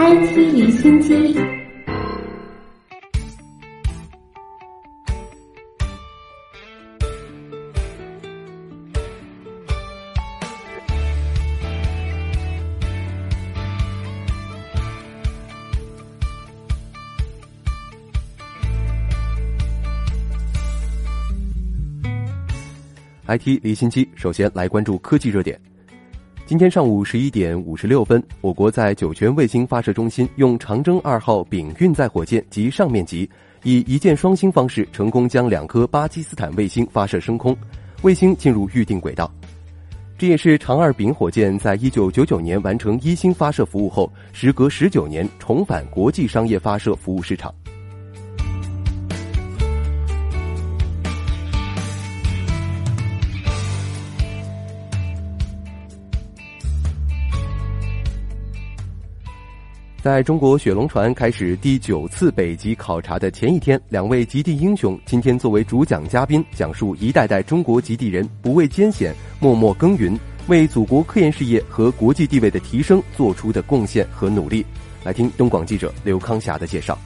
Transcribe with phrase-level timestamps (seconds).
[0.00, 1.57] IT 离心机。
[23.28, 25.60] IT 离心机，首先来关注科技热点。
[26.46, 33.28] 今天上午十一点五十六分，我国在酒泉卫星发射中心用长征二号丙运载火箭及上面级，
[33.64, 37.54] 以一箭双星方式成功将两颗巴基斯坦卫星发射升空，
[38.00, 39.30] 卫星进入预定轨道。
[40.16, 47.54] 这也是长二丙火箭在一九九九年完成一星发射服务后，时隔十九年重返国际商业发射服务市场。
[60.00, 70.16] 在中国雪龙船开始第九次北极考察的前一天，两位极地英雄今天作为主讲嘉宾，讲述一代代中国极地人不畏艰险、默默耕耘，
[70.46, 74.64] 为祖国科研事业和国际地位的提升做出的贡献和努力。
[75.02, 76.96] 来听东广记者刘康霞的介绍。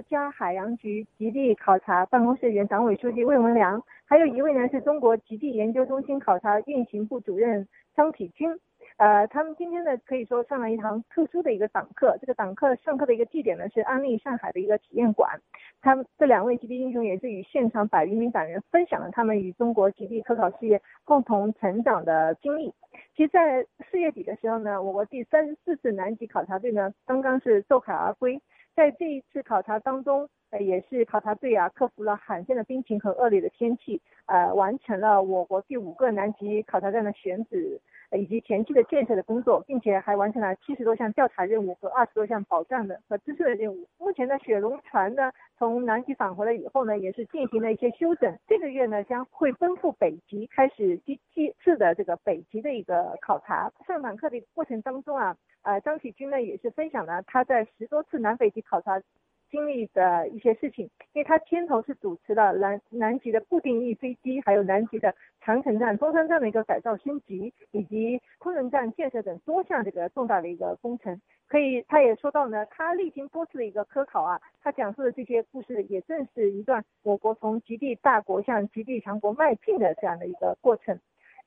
[0.00, 8.58] 国家海洋局极地考察办公室原党委书记魏文良，还有一位呢是中国极地研究中心考察运行部主任张体军。
[8.96, 12.16] 呃，他们今天呢可以说上了一堂特殊的一个党课。
[12.18, 15.38] 这个党课上课的一个地点呢是安利上海的一个体验馆。
[15.82, 22.72] 他们这两位极地英雄也是与现场百余名党员分享了他们与中国极地科考事业共同成长的经历。
[23.14, 28.40] 其实，在四月底的时候呢，我国第三十四次南极考察队呢刚刚是奏海而归。
[28.80, 37.78] 在这一次考察当中，呃，也是考察队啊克服了罕见的冰情和恶劣的天气，呃，完成了我国第五个南极考察站的选址。
[38.18, 43.86] 以及前期的建设的工作，并且还完成了七十多项调查任务和二十多项保障的和支持的任务。
[43.98, 48.36] 目前的雪龙船呢，从南极返回来以后呢，也是进行了一些休整。
[48.46, 53.70] 这个月呢，将会奔赴北极，开始第七次的这个北极的一个考察。
[53.86, 59.00] 上访课的过程当中啊，呃，张启军呢也是分享了他在十多次南北极考察。
[59.50, 71.20] 经历的一些事情，因为他牵头是主持了南南极的固定翼飞机，还有南极的长城站、中山站的一个改造升级，以及昆仑站建设等多项这个重大的一个工程。
[71.48, 80.98] 可以，他也说到呢，他历经多次的一个科考啊，他讲述的这些故事，也正是一段我国从极地大国向极地强国迈进的这样的一个过程。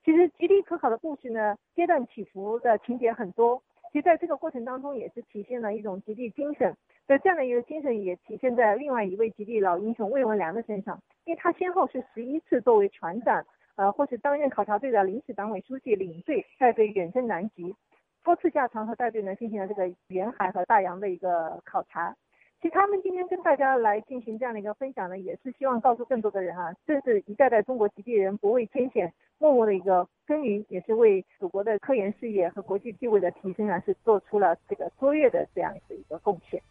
[0.03, 3.63] 其实极地科考的故事呢，阶段起伏的情节很多。
[3.93, 6.75] 其实在这个过程当中，也是体现了一种极地精神。
[7.05, 10.99] 在这样的一个精神，也体现在另外一位极地老英雄魏文良的身上。
[11.25, 17.75] 因为他先后是十一次作为船长，呃，或是担任考察队的临时党委书记，领队带队远征南极，
[18.23, 22.15] 多次驾船和带队呢进行了这个远海和大洋的一个考察。
[22.61, 36.61] 其实他们今天跟大家来进行这样的一个分享呢，也是希望告诉更多的人啊，这是一代代中国极地人不畏艰险、默默的一个耕耘，也是为祖国的科研事业和国际地位的提升啊，是做出了这个卓越的这样的一个贡献。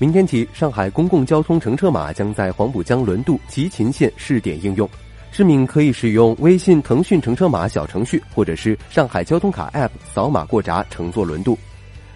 [0.00, 4.88] 明天起，上海公共交通乘车码将在黄浦江轮渡集勤线试点应用，
[5.30, 11.58] 市民可以使用微信、腾讯乘车码小程序，或者是上海交通卡 App 扫码过闸乘坐轮渡。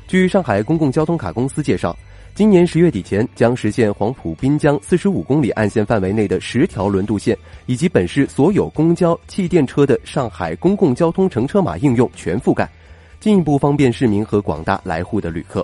[0.08, 1.94] 据上海公共交通卡公司介绍，
[2.34, 7.36] 今年十月底前将实现黄浦滨江四十五公里岸线范围内的十条轮渡线
[7.66, 12.66] 以及本市所有公交、汽电车的上海公共交通乘车码应用全覆盖，
[13.20, 15.62] 进一步方便市民和广大来沪的旅客。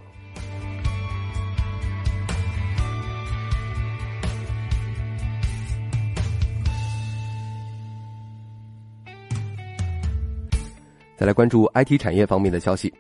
[11.20, 12.90] 再来关注 IT 产业方面的消息。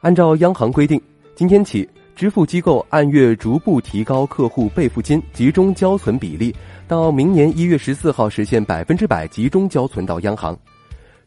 [0.00, 1.00] 按照央行规定，
[1.36, 6.52] 今天起，支付机构按月逐步提高客户备付金集中交存比例，
[6.88, 10.58] 到明年一月十四号实现百分之百集中交存到央行。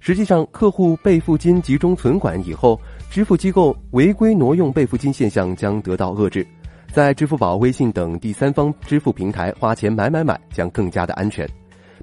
[0.02, 2.78] 实际上，客户备付金集中存款以后，
[3.10, 6.46] 支付机构违规挪用备付金现象将得到遏制，
[6.92, 11.50] 在支付宝、微信等第三方支付平台花钱买买买将更加的安全。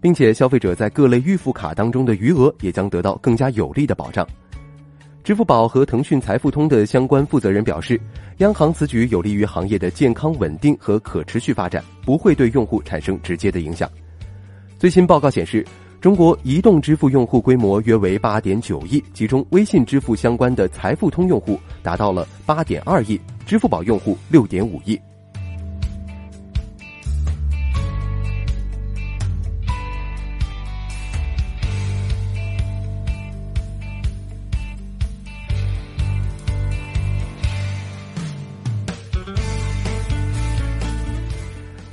[0.04, 4.28] 并且，消费者在各类预付卡当中的余额也将得到更加有力的保障。
[5.22, 7.98] 支付宝和腾讯财付通的相关负责人表示，
[8.36, 13.90] 央行此举有利于行业的健康稳定和可持续发展，不会对用户产生直接的影响。
[14.78, 15.66] 最新报告显示，
[16.02, 25.00] 中国移动支付用户规模约为八点九亿，其中微信支付相关的财付通用户达到了八点二亿，支付宝用户六点五亿。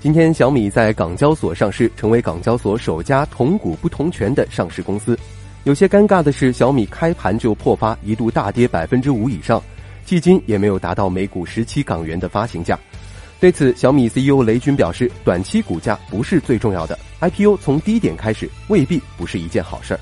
[0.02, 5.16] 今天，小米在港交所上市，成为港交所首家同股不同权的上市公司。
[5.64, 9.62] 有些尴尬的是，小米开盘就破发，一度大跌百分之五以上，
[10.08, 12.80] 迄今也没有达到每股十七港元的发行价。
[13.40, 20.00] 对此，小米 CEO 雷军表示，短期股价不是最重要的，IPO 从低点开始未必不是一件好事儿。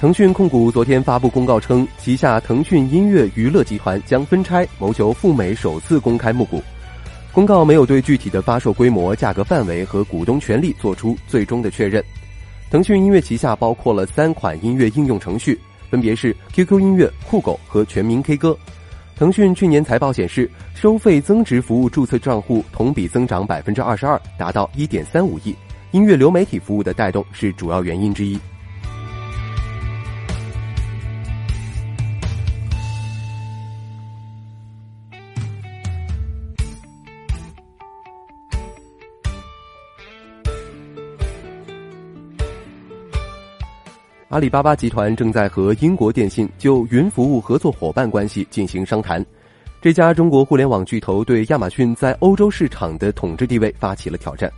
[0.00, 6.62] 腾讯控股昨天发布公告称，旗下腾讯音乐娱乐集团将分拆，谋求赴美首次公开募股。
[7.34, 12.02] 公告没有对具体的发售规模、价格范围和股东权利做出最终的确认。
[12.70, 15.60] 腾讯音乐旗下包括了三款音乐应用程序，
[15.90, 18.56] 分别是 QQ 音乐、酷狗和全民 K 歌。
[19.16, 25.54] 腾讯去年财报显示，收费增值服务注册账户同比增长百分之二十二，达到一点三五亿。
[25.90, 28.40] 音乐流媒体服务的带动是主要原因之一。
[44.30, 49.26] 阿里巴巴集团正在和英国电信就云服务合作伙伴关系进行商谈。
[49.82, 54.48] 这家中国互联网巨头对亚马逊在欧洲市场的统治地位发起了挑战。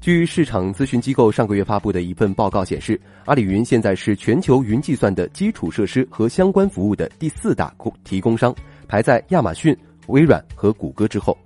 [0.00, 8.54] 据市场咨询机构上个月发布的一份报告显示，阿里云现在是全球云计算的基础设施和相关服务的第四大供提供商，
[8.86, 9.76] 排在亚马逊、
[10.06, 11.36] 微软和谷歌之后。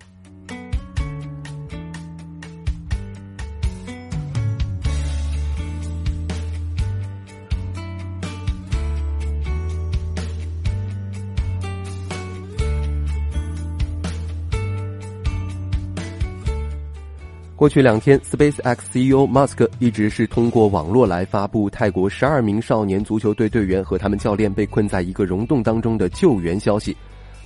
[17.62, 26.96] 过去两天，SpaceX CEO 马斯克一直是通过网络来发布泰国十二名少年足球队队员和他们教练被困在一个溶洞当中的救援消息。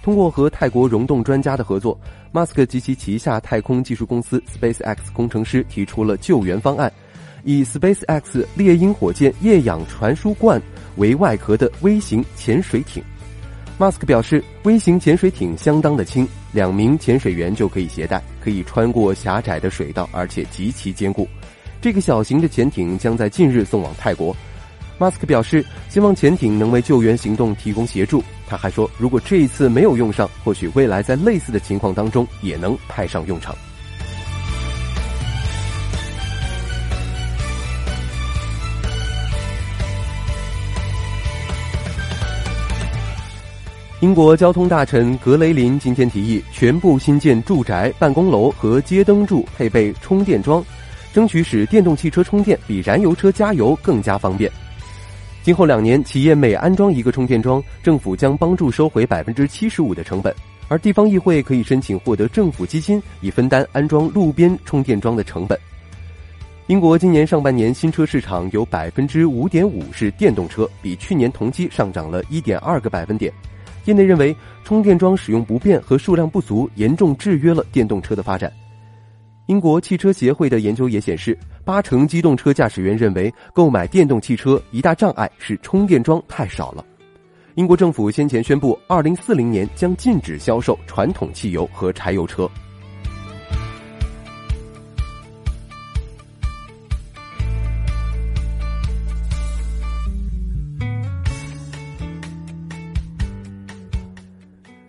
[0.02, 2.00] 通过和泰国溶洞专家的合作，
[2.32, 6.90] 马斯克及其旗下太空技术公司 SpaceX 工程师提出了救援方案，
[7.44, 10.58] 以 SpaceX 猎鹰火箭液氧传输罐
[10.96, 13.04] 为外壳的微型潜水艇。
[13.76, 16.26] 马斯克表示，微型潜水艇相当的轻，
[16.56, 21.28] 两名潜水员就可以携带，可以穿过狭窄的水道，而且极其坚固。
[21.82, 24.34] 这个小型的潜艇将在近日送往泰国。
[24.96, 28.24] 马斯克表示，希望潜艇能为救援行动提供协助。
[28.48, 33.54] 他还说，如果这一次没有用上，或许未来在类似的情况当中也能派上用场。
[44.00, 50.62] 英国交通大臣格雷林今天提议，全部新建住宅、办公楼和街灯柱配备充电桩，
[51.14, 54.52] 争取使电动汽车充电比燃油车加油更加方便。
[55.42, 60.34] 今后两年，企业每安装一个充电桩，政府将帮助收回百分之七十五的成本，
[60.68, 65.58] 而地方议会可以申请获得政府基金，以分担安装路边充电桩的成本。
[66.66, 73.32] 英国今年上半年新车市场有百分之五点五是电动车，比去年同期上涨了一点二个百分点。
[73.86, 78.52] 业内认为，充电桩使用不便和数量不足，严重制约了电动车的发展。
[79.46, 86.84] 英国汽车协会的研究也显示，八成机动车驾驶员认为，购买电动汽车一大障碍是充电桩太少了。
[87.54, 92.50] 英国政府先前宣布，二零四零年将禁止销售传统汽油和柴油车。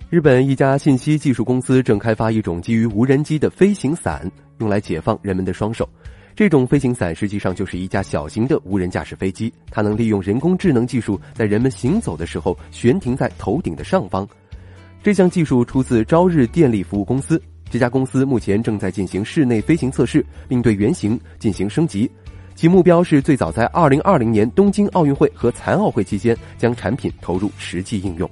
[0.09, 5.87] 日本一家信息技术公司正开发一种基于无人机的飞行伞，用来解放人们的双手。
[6.33, 14.25] 这种飞行伞实际上就是一架小型的无人驾驶飞机，它能利用人工智能技术，在人们行走的时候悬停在头顶的上方。
[15.03, 22.09] 这项技术出自朝日电力服务公司，这家公司目前正在进行室内飞行测试，并对原型进行升级。
[22.55, 28.29] 其目标是最早在2020年东京奥运会和残奥会期间将产品投入实际应用。